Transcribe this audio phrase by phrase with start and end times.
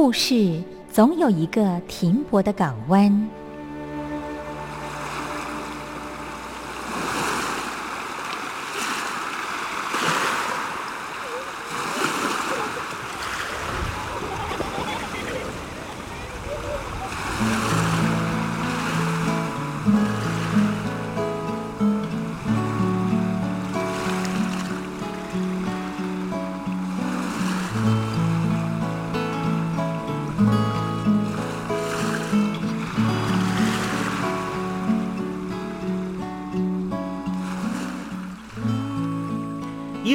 [0.00, 3.28] 故事总有一个停泊的港湾。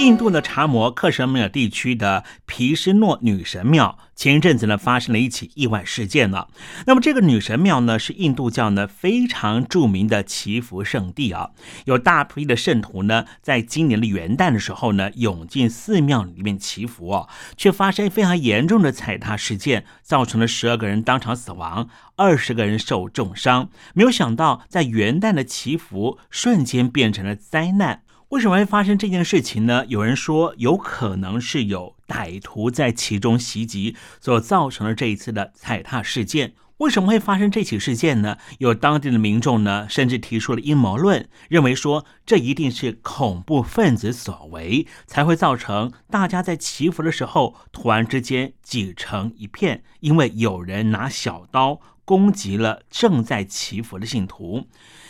[0.00, 6.48] 印度的查摩克什米尔地区的皮什诺女神庙，前一阵子呢发生了一起意外事件了。
[6.86, 11.50] 那么这个女神庙呢，是印度教呢非常著名的祈福圣地啊，
[11.84, 23.68] 有大批的圣徒呢，在今年的元旦的时候呢，涌进寺庙里面祈福哦，却发生非常严重的踩踏事件，造成了十二个人当场死亡，二十个人受重伤。
[23.92, 28.00] 没有想到，在元旦的祈福瞬间变成了灾难。
[28.30, 29.84] 为什么会发生这件事情呢？
[29.88, 36.52] 有人说，有可能是有歹徒在其中袭击，所造成了这一次的踩踏事件。
[36.76, 38.36] 为什么会发生这起事件呢？
[38.58, 54.66] 有当地的民众呢，甚至提出了阴谋论，认为说这一定是恐怖分子所为，才会造成大家在祈福的时候突然之间挤成一片，因为有人拿小刀攻击了正在祈福的信徒。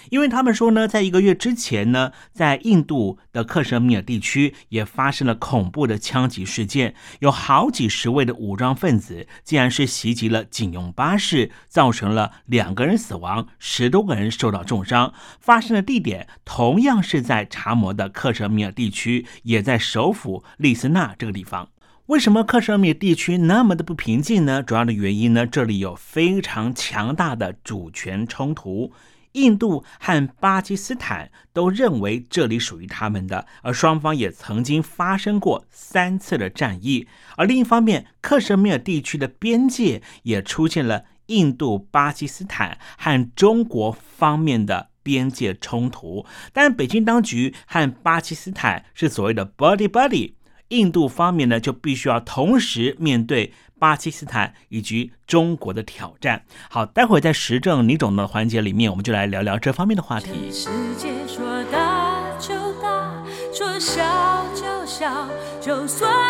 [0.08, 15.14] 因为他们说呢，在一个月之前呢，在印度的克什米尔地区也发生了恐怖的枪击事件，有好几十位的武装分子竟然是袭击了警用巴士，造成了两个人死亡，十多个人受到重伤。
[15.38, 21.68] 发生的地点同样是在查摩的克什米尔地区，也在首府利斯纳这个地方。
[22.10, 24.64] 为什么克什米尔地区那么的不平静呢？
[24.64, 28.92] 主要的原因呢，这里有非常强大的主权冲突。
[29.34, 37.06] 印度和巴基斯坦都认为这里属于他们的，而双方也曾经发生过三次的战役。
[37.36, 46.26] 而另一方面，克什米尔地区的边界也出现了印度、巴基斯坦和中国方面的边界冲突。
[46.52, 50.32] 但北京当局和巴基斯坦是所谓的 “buddy buddy”，
[50.70, 53.52] 印度方面呢就必须要同时面对。
[53.80, 56.44] 巴基斯坦以及中国的挑战。
[56.68, 60.52] 好，待会儿在时政你懂的环节里面，我们就来聊聊这方面的话题。
[60.52, 60.68] 世
[60.98, 63.24] 界说大就大，
[63.54, 65.26] 说小就小，
[65.62, 66.29] 就算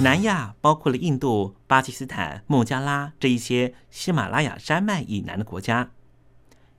[0.00, 5.90] 南亚包括了印度、巴基斯坦、孟加拉这一些喜马拉雅山脉以南的国家。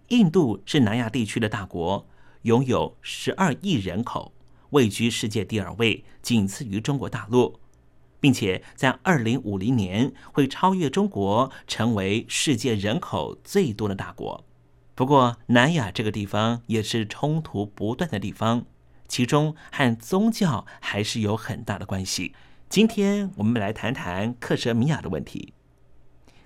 [0.08, 2.08] 印度是南亚地区的大国，
[2.44, 4.32] 拥有十二亿人口，
[4.70, 7.60] 位居世界第二位，仅次于中国大陆，
[8.22, 14.46] 并且在二零五零年会超越中国，成为世界人口最多的大国。
[14.96, 18.66] 不过，南亚这个地方也是冲突不断的地方，
[19.10, 22.34] 其中和宗教还是有很大的关系。
[22.70, 25.56] 今天我们来谈谈克什米亚的问题。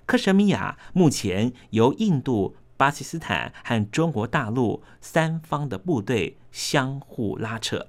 [0.06, 7.88] 克什米亚目前由印度、巴基斯坦和中国大陆三方的部队相互拉扯。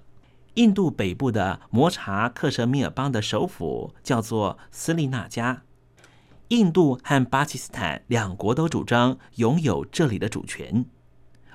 [0.56, 5.62] 印度北部的摩查克什米尔邦的首府叫做斯利纳加。
[6.50, 10.84] 印度和巴基斯坦两国都主张拥有这里的主权，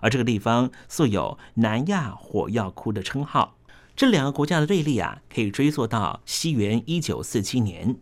[0.01, 3.59] 而这个地方素有“南亚火药库”的称号。
[4.01, 7.99] 这两个国家的对立啊，可以追溯到西元一九四七年，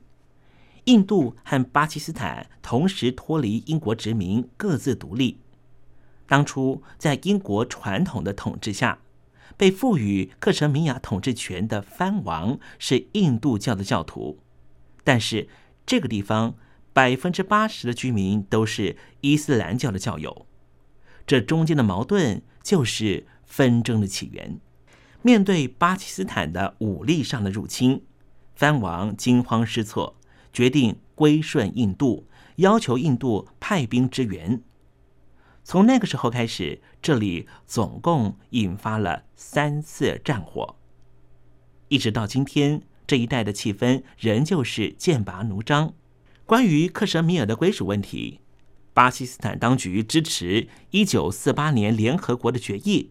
[0.85, 5.40] 印度和巴基斯坦同时脱离英国殖民，各自独立。
[6.28, 9.00] 当初在英国传统的统治下，
[9.57, 14.38] 被赋予克什米亚统治权的藩王是印度教的教徒，
[15.02, 15.49] 但是
[15.85, 16.55] 这个地方
[16.93, 20.47] 百分之八十的居民都是伊斯兰教的教友，
[21.26, 24.61] 这中间的矛盾就是纷争的起源。
[25.23, 28.03] 面对巴基斯坦的武力上的入侵，
[28.55, 30.17] 藩王惊慌失措，
[30.53, 34.63] 决定归顺印度，要求印度派兵支援。
[35.65, 40.77] 从那个时候开始，这里总共引发了三次战火，
[41.89, 45.93] 一直到今天，这一带的气氛仍旧是剑拔弩张。
[46.47, 48.41] 关于克什米尔的归属问题，
[48.95, 53.11] 巴基斯坦当局支持一九四八年联合国的决议。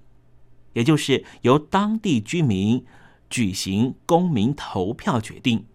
[0.78, 2.86] 也就是由当地居民
[3.32, 5.66] 举行公民投票决定。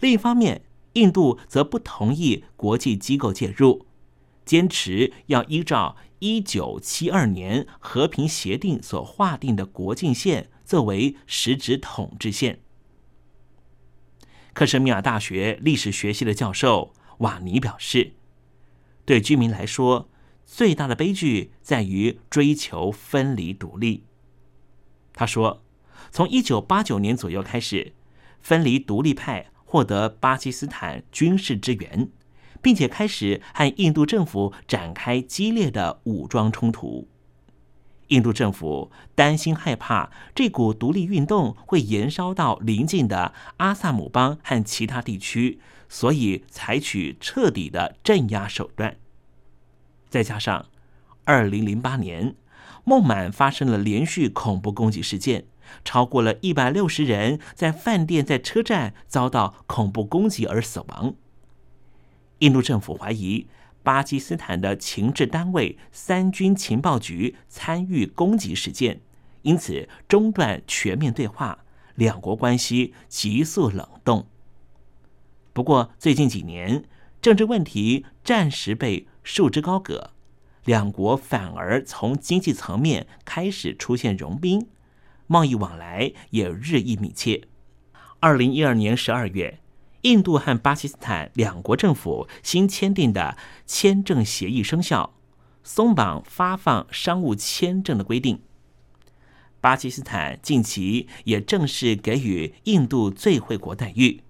[0.00, 0.62] 另一方面，
[0.94, 3.84] 印度则不同意国际机构介入，
[4.46, 12.60] 坚持要依照一九七二年和平协定所划定的国境线作为实质统治线。
[14.54, 18.14] 克什米尔大学历史学系的教授瓦尼表示
[19.04, 20.08] ：“对居民来说。”
[20.52, 24.02] 最大的悲剧在于追求分离独立。
[25.14, 25.62] 他说，
[26.10, 27.94] 从一九八九年左右开始，
[28.40, 32.10] 分离独立派获得巴基斯坦军事支援，
[32.60, 37.06] 并且开始和印度政府展开激烈的武装冲突。
[38.08, 48.96] 印度政府担心害怕这股独立运动会延烧到邻近的阿萨姆邦和其他地区，所以采取彻底的镇压手段。
[50.10, 50.66] 再加上，
[51.24, 52.34] 二零零八年，
[52.82, 55.44] 孟买发生了连续恐怖攻击事件，
[55.84, 61.14] 超过了一百六十人在饭店、在车站遭到恐怖攻击而死亡。
[62.40, 63.46] 印度政府怀疑
[63.84, 69.00] 巴基斯坦的情治单位三军情报局参与攻击事件，
[69.42, 71.64] 因此中断全面对话，
[71.94, 74.26] 两国关系急速冷冻。
[75.52, 76.84] 不过，最近几年，
[77.22, 79.06] 政治问题暂时被。
[79.32, 80.10] 束之高阁，
[80.64, 84.66] 两国反而从经济层面开始出现融冰，
[85.28, 87.42] 贸易往来也日益密切。
[88.18, 89.60] 二零一二年十二月，
[90.02, 95.14] 印度和巴基斯坦两国政府新签订的签证协议生效，
[95.62, 98.42] 松绑发放商务签证的规定。
[99.60, 104.24] 巴基斯坦近期也正式给予印度最惠国待遇，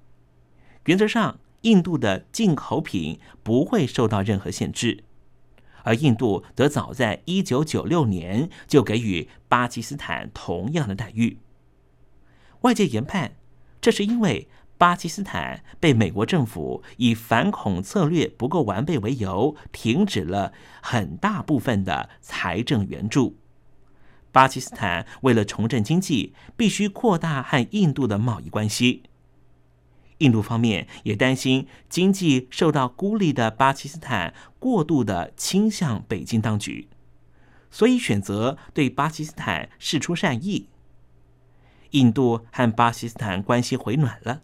[0.84, 1.39] 原则上。
[1.62, 5.04] 印度的进口品不会受到任何限制，
[5.82, 11.38] 而印度则早在一九九六年就给予巴基斯坦同样的待遇。
[12.62, 13.36] 外界研判，
[13.80, 20.52] 这是因为巴基斯坦被美国政府以反恐策略不够完备为由，停止了
[20.82, 23.36] 很大部分的财政援助。
[24.32, 29.02] 巴基斯坦为了重振经济，必须扩大和印度的贸易关系。
[30.20, 36.88] 印度方面也担心经济受到孤立的巴基斯坦过度的倾向北京当局，
[37.70, 40.68] 所以选择对巴基斯坦示出善意。
[41.90, 44.42] 印度和巴基斯坦关系回暖了。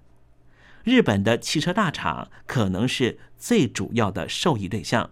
[0.82, 5.10] 日本的汽车大厂可能是最主要的受益对象，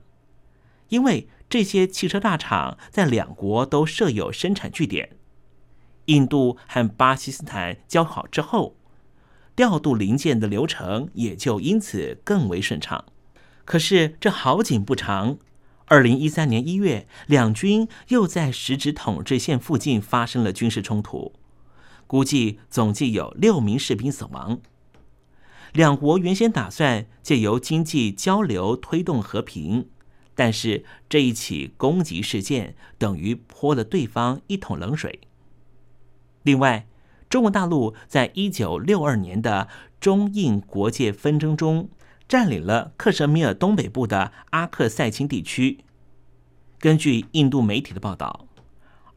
[0.89, 5.17] 因为这些汽车大厂在两国都设有生产据点。
[6.07, 8.77] 印度和巴基斯坦交好之后，
[9.57, 13.05] 调度零件的流程也就因此更为顺畅。
[13.65, 15.39] 可是这好景不长，
[15.87, 21.33] 二零一三年一月，两军又在实质统治线附近发生了军事冲突，
[22.07, 24.61] 估计总计有六名士兵死亡。
[25.73, 29.89] 两国原先打算借由经济交流推动和平，
[30.35, 35.21] 但是这一起攻击事件等于泼了对方一桶冷水。
[36.43, 36.87] 另外，
[37.35, 39.67] 中国大陆在一九六二年的
[39.99, 41.89] 中印国界纷争中，
[42.29, 45.79] 占领了克什米尔东北部的阿克塞钦地区。
[46.79, 48.47] 根据印度媒体的报道，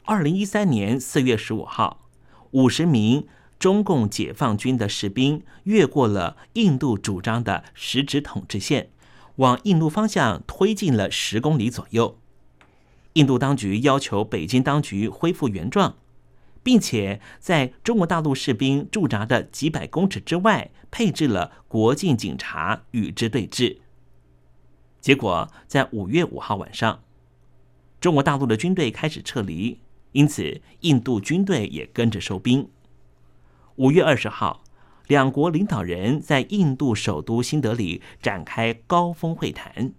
[0.04, 2.08] 二零一三年四月十五号，
[2.50, 3.28] 五十名。
[3.56, 8.90] 中共解放军的士兵越过了印度主张的实质统治线，
[9.36, 12.18] 往印度方向推进了十公里左右。
[13.12, 15.94] 印度当局要求北京当局恢复原状，
[16.68, 23.78] 并且在中国大陆士兵驻扎的几百公尺之外配置了国境警察与之对峙。
[25.00, 27.02] 结果在五月五号晚上，
[27.98, 29.80] 中国大陆的军队开始撤离，
[30.12, 32.68] 因此印度军队也跟着收兵。
[33.76, 34.62] 五月二十号，
[35.06, 39.94] 两国领导人在印度首都新德里展开高峰会谈，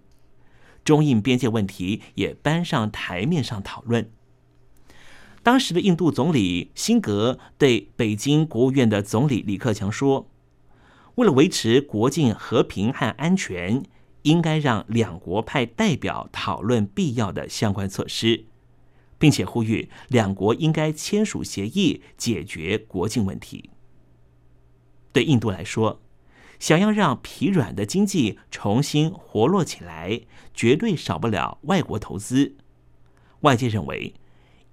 [0.84, 4.12] 中印边界问题也搬上台面上讨论。
[5.42, 10.28] 当时的印度总理辛格对北京国务院的总理李克强说
[11.16, 13.82] ：“为了维持国境和平和安全，
[14.22, 18.44] 应该让两国派代表讨论必要的相关措施。”
[19.20, 23.68] 并且呼吁两国应该签署协议解决国境问题。
[25.12, 26.00] 对印度来说，
[26.58, 30.22] 想要让疲软的经济重新活络起来，
[30.54, 32.56] 绝对少不了外国投资。
[33.40, 34.14] 外界认为，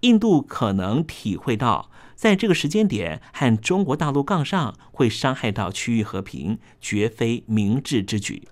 [0.08, 8.48] 印度可能体会到在这个时间点和中国大陆杠上会伤害到区域和平，绝非明智之举。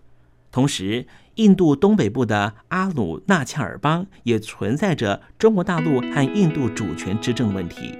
[0.51, 7.97] 同时，印度东北部的阿鲁纳恰尔邦也存在着中国大陆和印度主权之争问题。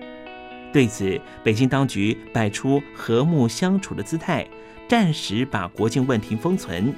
[0.74, 4.46] 对此，北京当局摆出和睦相处的姿态，
[4.90, 6.94] 暂时把国境问题封存。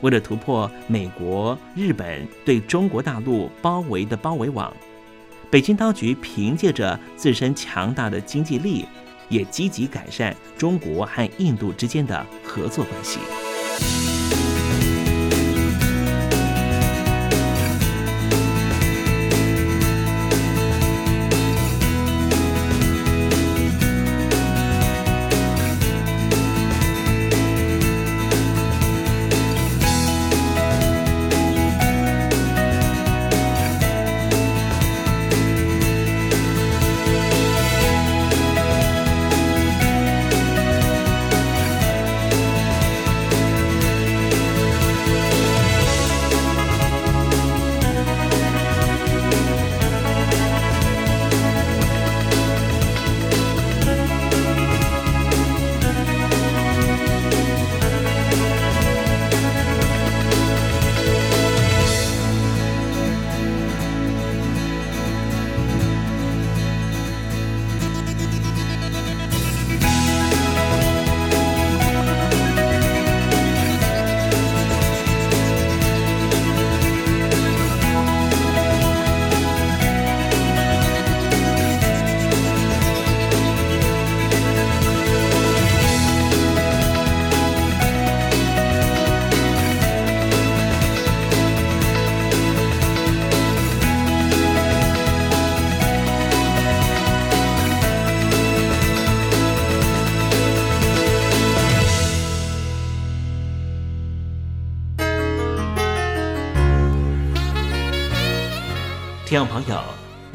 [0.00, 4.74] 为了突破美国、日本对中国大陆包围的包围网，
[5.50, 8.86] 北京当局凭借着自身强大的经济力，
[9.28, 14.19] 也积极改善中国和印度之间的合作关系。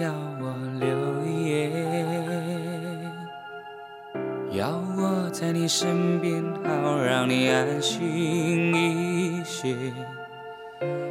[0.00, 0.88] 要我留
[1.24, 1.70] 一夜，
[4.52, 9.74] 要我在你身边，好让你安心一些。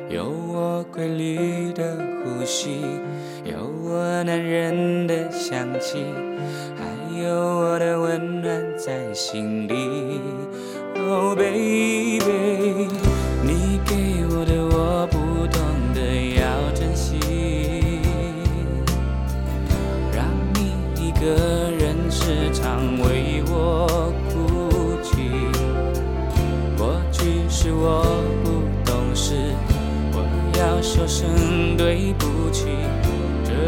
[0.09, 2.81] 有我规律的呼吸，
[3.45, 6.03] 有我男人的香气，
[6.75, 6.83] 还
[7.17, 10.19] 有我的温暖在心里。
[10.99, 12.10] Oh baby，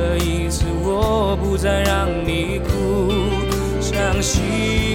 [0.03, 3.09] 这一次我不再让你哭，
[3.79, 4.92] 伤心。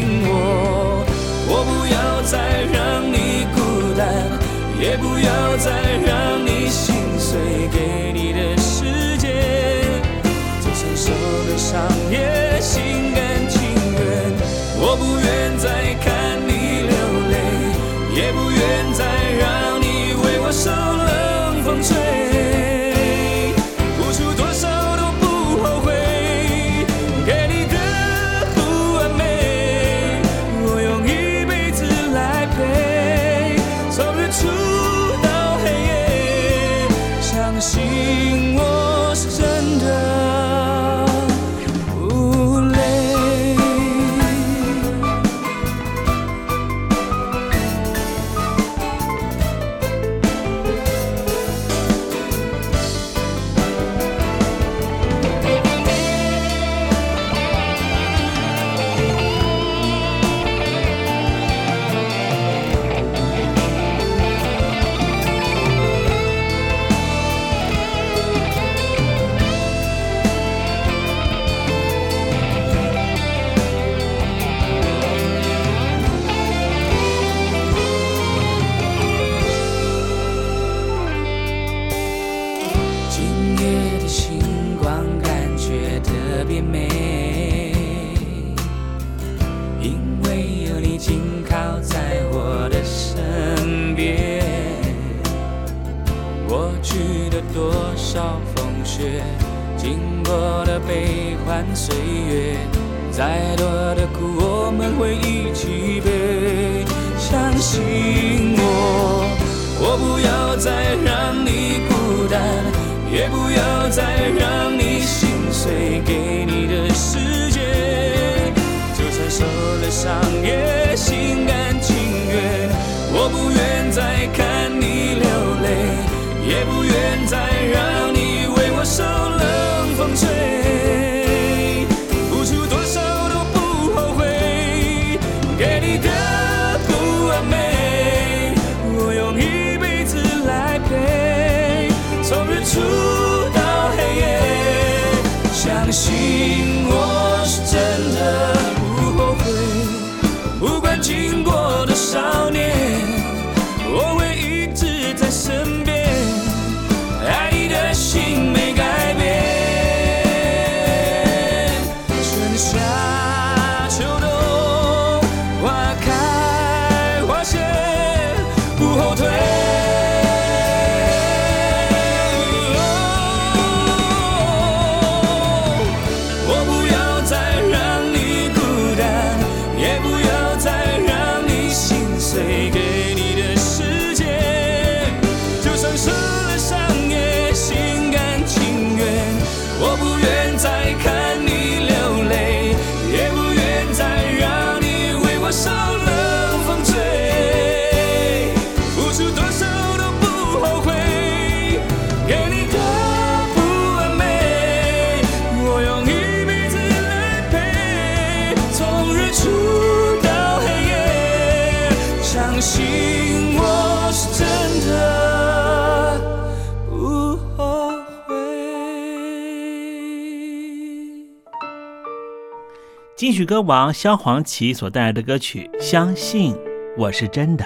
[223.28, 226.56] 金曲歌王萧煌奇所带来的歌曲《相信
[226.96, 227.64] 我是真的》。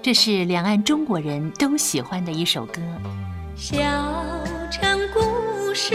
[0.00, 2.80] 这是两岸中国人都喜欢的一首歌。
[3.54, 3.76] 小
[4.70, 5.94] 城故事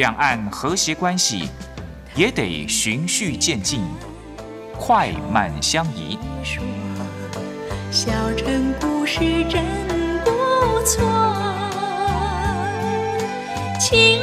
[0.00, 1.50] 两岸和谐关系
[2.16, 3.82] 也得循序渐进，
[4.74, 6.18] 快慢相宜。
[7.90, 9.62] 小城故事真
[10.24, 10.30] 不
[10.86, 11.06] 错，
[13.78, 14.22] 亲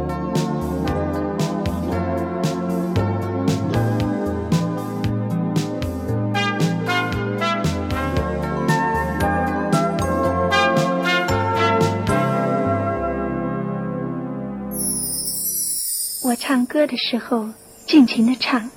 [16.51, 17.47] 唱歌的时候
[17.87, 18.69] 尽情的唱，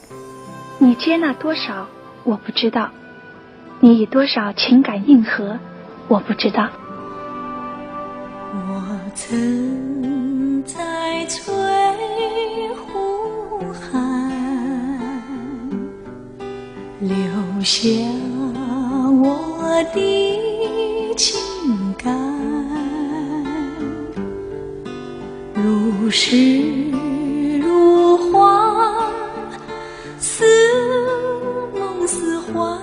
[0.79, 1.89] 你接纳多少
[2.23, 2.93] 我不知道，
[3.81, 5.59] 你以多少情感应和
[6.07, 6.71] 我不知道。
[8.53, 11.53] 我曾在翠
[12.77, 13.59] 湖
[13.91, 14.31] 畔
[17.01, 17.17] 留
[17.61, 17.81] 下
[19.21, 22.17] 我的情感，
[25.57, 26.84] 如诗
[32.55, 32.81] 梦似幻。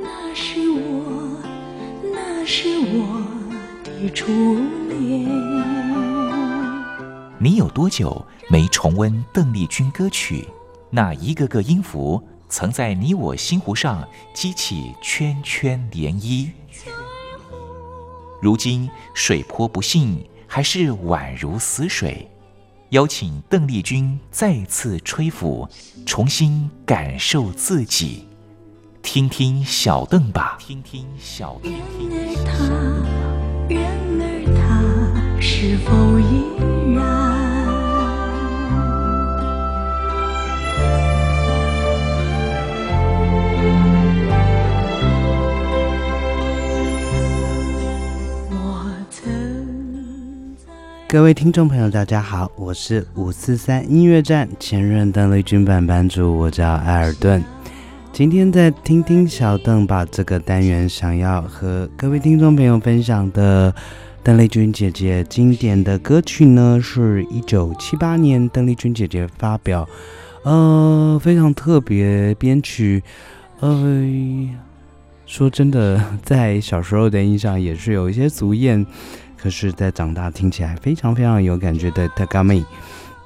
[0.00, 1.42] 那是我，
[2.04, 3.20] 那是我
[3.82, 4.30] 的初
[4.88, 5.28] 恋。
[7.38, 10.48] 你有多久没重温邓丽君歌曲？
[10.90, 16.50] 那一个个音符曾在你我心湖上激起圈圈涟漪。
[18.40, 22.28] 如今水波不兴，还是宛如死水。
[22.90, 25.68] 邀请邓丽君再次吹拂，
[26.06, 28.26] 重新感受自己。
[29.02, 31.72] 听听小邓吧，听听小邓。
[33.68, 33.80] 然
[34.20, 36.44] 而他是否依
[36.94, 37.00] 然？
[48.50, 49.20] 我曾
[51.08, 57.42] 各位听众朋友，大家好，我是五四三音乐站前任邓丽君版版主，我叫艾尔顿。
[58.12, 63.74] 今天在听听小邓把这个单元想要和各位听众朋友分享的
[64.22, 69.88] 邓丽君姐姐经典的歌曲呢，是一九七八年邓丽君姐姐发表，
[70.42, 73.02] 呃，非常特别编曲，
[73.60, 74.04] 呃，
[75.24, 78.84] 说真的，在小时候的印象也是有一些俗艳。
[79.38, 82.60] 可是，在长大听起来非常非常有感觉的《Tagami》，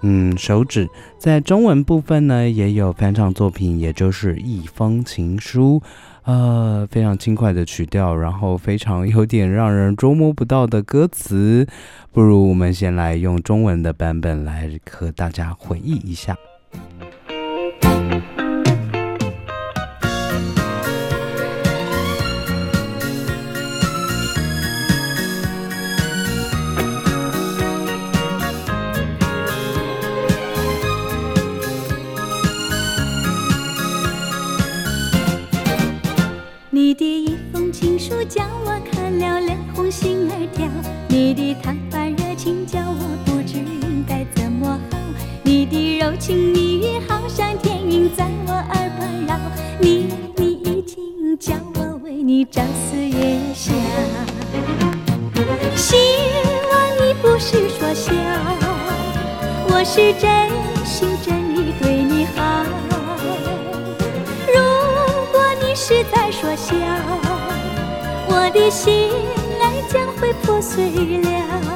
[0.06, 0.86] 嗯，手指
[1.18, 5.80] 在中文部分呢也有翻唱作品，也就是《一封情书》，
[6.24, 11.66] 呃，非常轻快的曲调，然后非常有点让人捉摸不到的歌词。
[12.12, 16.36] 不如我们先来用中文的版本来和大家回忆一下。
[46.34, 49.38] 情蜜语好像天音在我耳畔绕，
[49.78, 53.72] 你你已经叫我为你朝思夜想，
[55.76, 55.94] 希
[56.72, 58.12] 望你不是说笑，
[59.68, 60.50] 我是真
[60.84, 62.64] 心真意对你好。
[64.48, 64.58] 如
[65.30, 66.74] 果你是在说笑，
[68.26, 69.12] 我的心
[69.60, 71.73] 爱将会破碎了。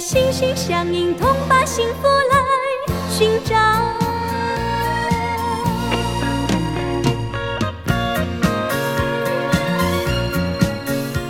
[0.00, 2.38] 心心相印，同把幸福来
[3.10, 3.54] 寻找。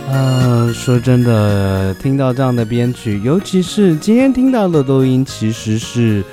[0.09, 6.23] 呃，说真的，听到这样的编曲，尤其是今天听到的录音，其实是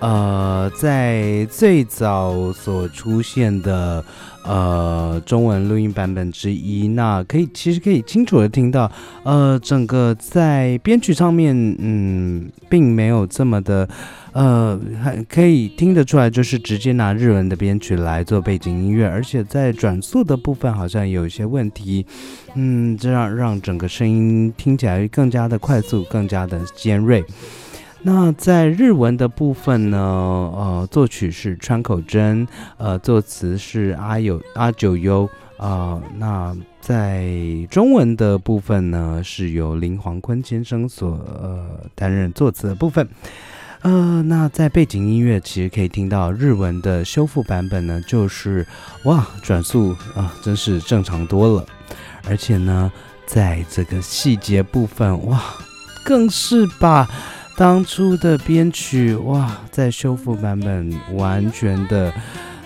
[0.00, 4.04] 呃，在最早所出现的
[4.46, 6.88] 呃中文录音版本之一。
[6.88, 8.90] 那可以，其实可以清楚的听到，
[9.24, 13.88] 呃，整个在编曲上面，嗯，并没有这么的。
[14.32, 22.04] 呃，还可以听得出来，就是直接拿日文的编曲来做背景音乐，而且在转速的部分好像有一些问题，
[22.54, 27.24] 嗯，这样让整个声音听起来更加的快速，更加的尖锐。
[28.02, 37.28] 那在日文的部分呢，呃，作曲是川口真，呃，作词是阿有阿九优，啊，那在
[37.68, 43.08] 中文的部分呢，是由林黄坤先生所呃担任作词的部分。
[43.82, 48.66] 呃，那在背景音乐其实可以听到日文的修复版本呢，就是
[49.04, 51.66] 哇，转速啊，真是正常多了。
[52.28, 52.90] 而且呢，
[53.26, 55.40] 在这个细节部分，哇，
[56.04, 57.08] 更是把
[57.56, 62.12] 当初的编曲哇，在修复版本完全的。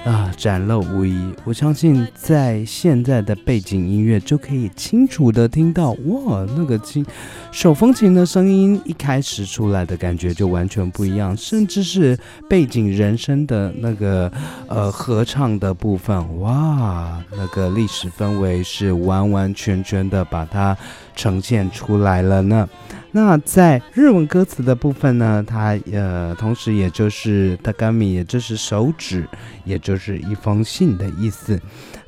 [0.03, 1.31] 啊，展露无遗。
[1.45, 7.05] 我相信，在现在的背景音乐就可以清楚的听到，哇，那个琴
[7.53, 14.33] 手风琴的声音一开始出来的感觉就完全不一样，甚至是背景人声的那个
[14.69, 20.75] 呃合唱的部分，哇，那个历史氛围是完完全全的把它
[21.21, 22.67] 呈现出来了呢。
[23.13, 29.29] 那在日文歌词的部分呢，它呃，同时也就是 tagami，也就是手指，
[29.67, 31.61] 也就是一封信的意思。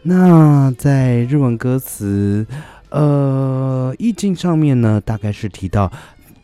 [0.03, 2.47] 那在日文歌词
[2.89, 5.93] 呃意境上面呢，大概是提到，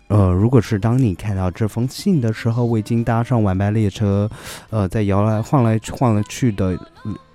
[0.09, 4.29] 呃，如果是当你看到这封信的时候，我已经搭上晚班列车，
[4.69, 6.77] 呃，在摇来晃来晃来去的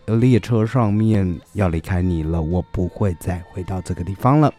[0.06, 4.54] 列车上面要离开你了，我不会再回到这个地方了。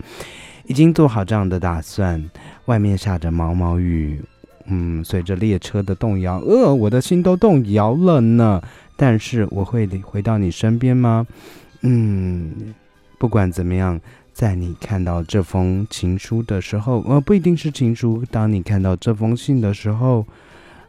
[0.66, 2.30] 已经做好这样的打算，
[2.66, 4.22] 外面下着毛毛雨，
[4.66, 8.62] 嗯，随着列车的动摇，呃，我的心都动摇了呢。
[8.96, 11.26] 但是我会回到你身边吗？
[11.82, 12.74] 嗯，
[13.18, 14.00] 不管怎么样，
[14.32, 18.24] 在你看到这封情书的时候，呃，不一定是情书。
[18.30, 20.24] 当你看到这封信的时候，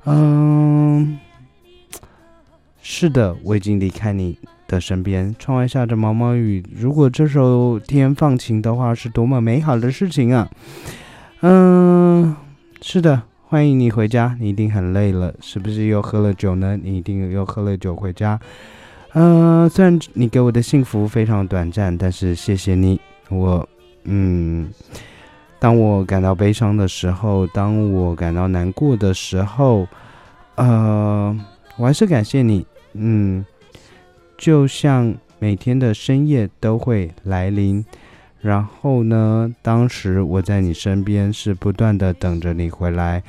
[0.05, 1.17] 嗯，
[2.81, 4.37] 是的，我已经离开你。
[4.67, 6.63] 的身边，窗外下着毛毛雨。
[6.75, 10.49] 如果这时候天放晴的话，是多么美好的事情啊！
[11.41, 12.35] 嗯，
[12.81, 14.35] 是的，欢迎你回家。
[14.39, 16.77] 你一定很累了，是不是又喝了酒呢？
[16.81, 18.39] 你一定又喝了酒回家。
[19.13, 22.99] 嗯，虽然你给我的幸福非常短暂，但是谢谢你。
[23.29, 23.67] 我，
[24.03, 24.67] 嗯，
[25.59, 29.87] 当我感到悲伤的时候，当我感到难过的时候，
[30.55, 31.39] 呃，
[31.77, 32.65] 我还是感谢你。
[32.93, 33.45] 嗯。
[34.37, 37.83] 就像每天的深夜都会来临。
[38.41, 43.23] 然后呢，当时我在你身边，是不断的等着你回来。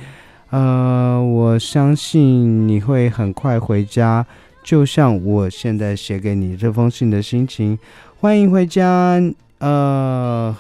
[0.51, 4.27] 呃，我相信你会很快回家，
[4.63, 7.79] 就像我现在写给你这封信的心情。
[8.21, 9.21] 欢迎回家，
[9.59, 10.55] 呃，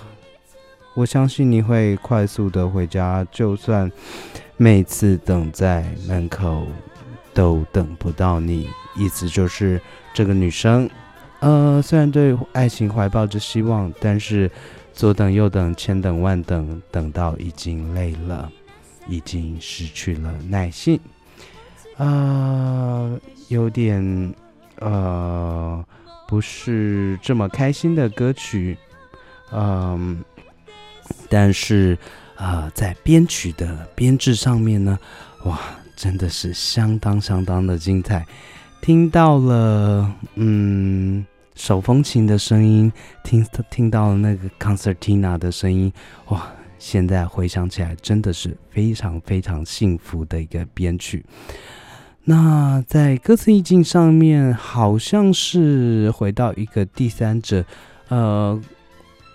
[0.94, 3.90] 我相信你会快速的回家，就算
[4.56, 6.66] 每次等在门口
[7.34, 8.68] 都等不到你。
[8.96, 9.80] 意思就是
[10.16, 10.88] 这个女生。
[11.40, 14.50] 呃，虽然对爱情怀抱着希望，但是
[14.94, 18.50] 左等右等，千等万等，等到已经累了，
[19.06, 20.98] 已经失去了耐性，
[21.98, 24.34] 呃，有点
[24.80, 25.84] 呃，
[26.26, 28.78] 不是这么开心的歌曲，
[29.52, 30.24] 嗯，
[31.28, 31.98] 但是
[32.36, 34.98] 啊，在编曲的编制上面呢，
[35.44, 35.60] 哇，
[35.94, 38.26] 真的是相当相当的精彩。
[38.80, 41.24] 听到了，嗯，
[41.54, 42.92] 手风琴的声音，
[43.24, 45.92] 听听到了那个 concertina 的声音，
[46.28, 46.52] 哇！
[46.78, 51.24] 现在回想起来，真的是非常非常幸福的一个编曲。
[52.22, 57.64] 那在歌词意境上面，好像是回到一个第三者，
[58.08, 58.60] 呃，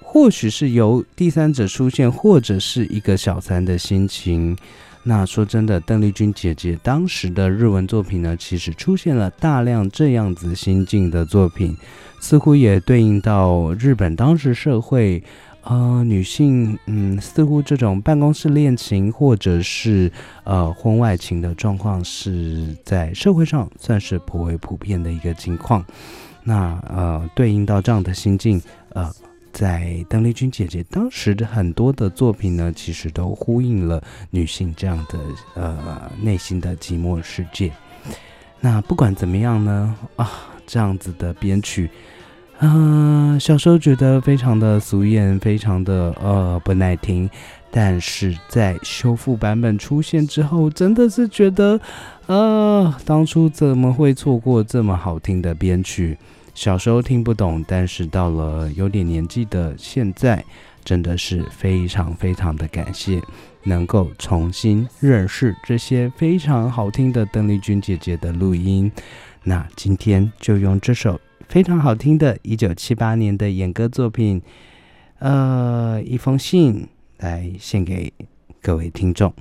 [0.01, 4.55] 或许是由第三者出现，或者是一个小三的心情。
[5.03, 11.75] 那说真的，邓丽君姐姐当时的日文作品呢，其实出现了大量这样子心境的作品，
[12.19, 15.23] 似乎也对应到日本当时社会，
[15.63, 20.11] 呃，女性，嗯，似乎这种办公室恋情或者是
[20.43, 25.83] 呃婚外情的状况，是在社会上算是颇为普遍的一个情况。
[26.43, 29.11] 那呃，对应到这样的心境，呃。
[29.51, 35.19] 在邓丽君姐姐当时的很多的作品呢，其实都呼应了女性这样的
[35.55, 37.71] 呃内心的寂寞世界。
[38.59, 40.29] 那不管怎么样呢，啊，
[40.65, 41.89] 这样子的编曲，
[42.59, 47.29] 嗯，小时候觉得非常的俗艳，非常的呃不耐听，
[47.71, 51.79] 但是在修复版本出现之后，真的是觉得，
[52.27, 56.17] 呃，当初怎么会错过这么好听的编曲？
[56.53, 60.43] 小时候听不懂，但是到了有点年纪的现在，
[60.83, 63.21] 真的是非常非常的感谢，
[63.63, 68.91] 能够重新认识这些非常好听的邓丽君姐姐的录音。
[69.43, 74.41] 那今天就用这首非常好听的1978年的演歌作品，
[75.19, 76.87] 呃，一封信
[77.17, 78.11] 来献给
[78.61, 79.33] 各位听众。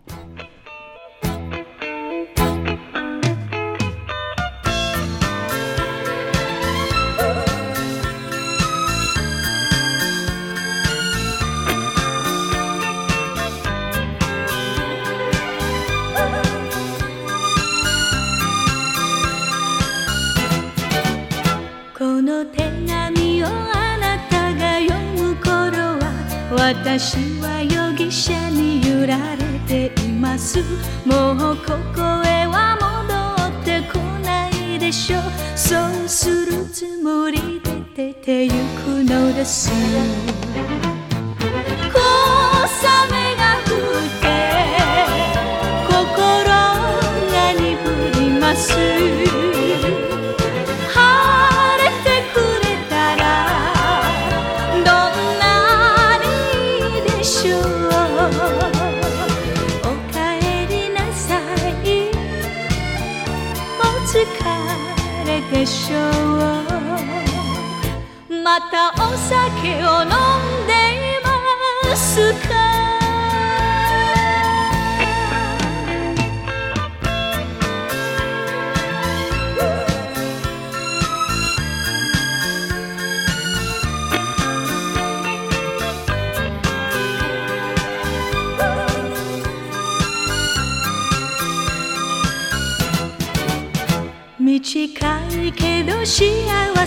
[26.99, 30.59] 私は容疑者に揺られています。
[31.07, 35.22] もうここへは戻ってこないでしょう。
[35.57, 37.61] そうするつもり
[37.95, 38.53] で出て行
[38.84, 39.70] くのです。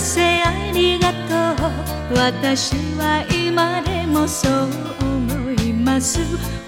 [0.04, 1.64] せありがと
[2.14, 4.52] う私は今でもそう
[5.00, 6.20] 思います。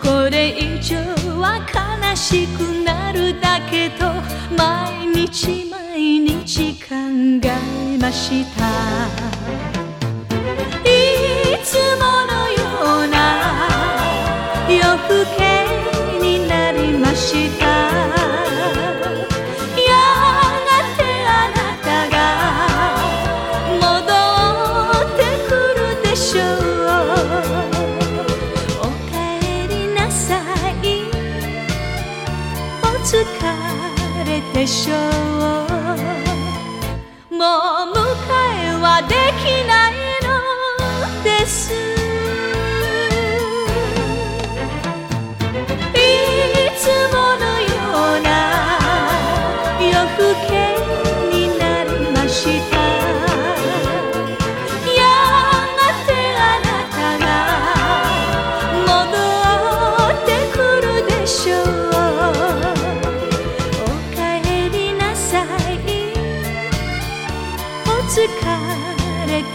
[0.01, 0.95] これ以上
[1.37, 4.05] は悲しくなるだけと
[4.55, 8.65] 毎日毎日考えました。
[10.85, 10.89] い
[11.61, 12.55] つものよ
[13.03, 13.67] うな
[14.69, 15.41] 夜更け
[16.19, 17.64] になりました。
[34.65, 35.64] 你笑了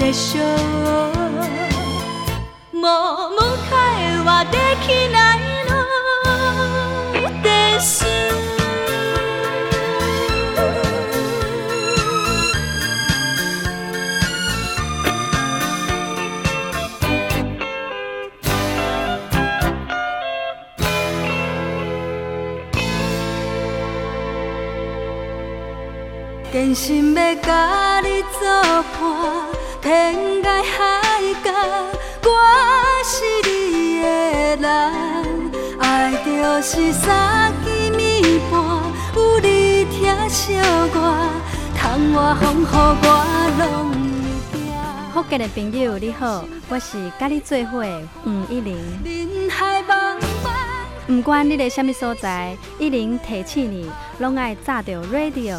[0.10, 0.46] でしょう
[2.78, 3.46] もう迎
[4.00, 8.06] えはできないのです
[26.52, 29.39] 真心要甲你作伴，
[29.83, 31.01] 天涯海
[31.43, 31.51] 角，
[32.25, 32.29] 我
[33.03, 34.07] 是你的
[34.57, 34.69] 人。
[35.81, 38.61] 爱就是三更暝半，
[39.17, 40.55] 有你疼惜
[40.93, 40.95] 我，
[41.75, 42.67] 窗外风雨
[43.03, 43.09] 我
[43.59, 43.91] 拢
[44.53, 44.61] 会惊。
[45.15, 48.77] 福建的朋友你好，我是甲你做伙的黄一玲。
[49.03, 50.51] 人海茫茫。
[51.07, 55.59] 不管你在什么所在，一零提醒你，拢爱炸着 radio，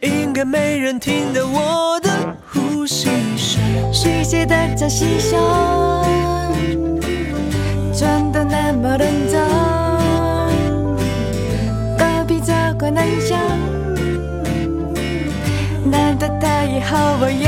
[0.00, 3.60] 应该没人听得我的呼吸声。
[3.92, 6.04] 谁写的假戏说，
[7.92, 9.40] 转得那么认真？
[11.96, 13.06] 隔壁这怪难，
[15.84, 17.45] 难道他以后我？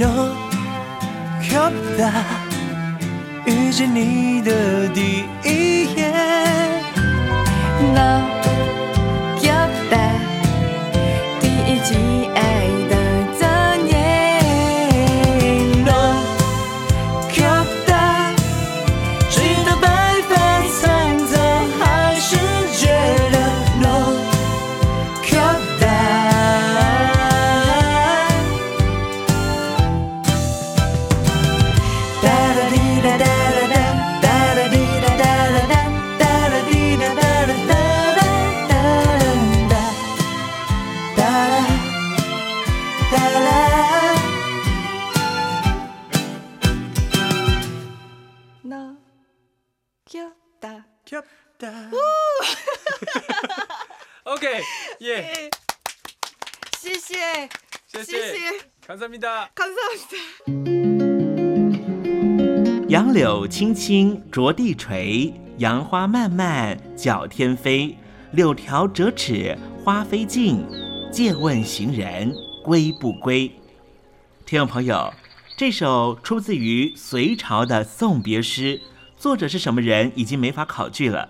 [0.00, 0.34] No，
[1.46, 2.24] 靠大，
[3.44, 6.80] 遇见你的第一眼。
[59.19, 59.49] 다。
[59.55, 60.25] 감사합니다。
[62.87, 67.97] 杨柳青青着地垂，杨花漫漫搅天飞。
[68.31, 70.63] 柳条折尺花飞尽，
[71.11, 72.33] 借问行人
[72.63, 73.51] 归不归？
[74.45, 75.13] 听众朋友，
[75.57, 78.81] 这首出自于隋朝的送别诗，
[79.17, 81.29] 作者是什么人已经没法考据了。